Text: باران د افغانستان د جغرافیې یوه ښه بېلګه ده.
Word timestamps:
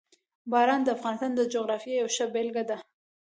باران 0.51 0.81
د 0.83 0.89
افغانستان 0.97 1.31
د 1.35 1.41
جغرافیې 1.53 1.95
یوه 1.99 2.11
ښه 2.15 2.25
بېلګه 2.33 2.63
ده. 2.69 2.77